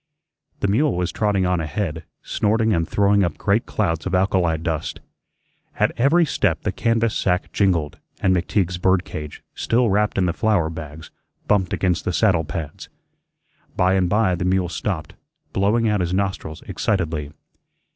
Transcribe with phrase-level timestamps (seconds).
[0.61, 4.99] The mule was trotting on ahead, snorting and throwing up great clouds of alkali dust.
[5.75, 10.33] At every step the canvas sack jingled, and McTeague's bird cage, still wrapped in the
[10.33, 11.11] flour bags,
[11.47, 12.89] bumped against the saddlepads.
[13.75, 15.13] By and by the mule stopped,
[15.53, 17.31] blowing out his nostrils excitedly.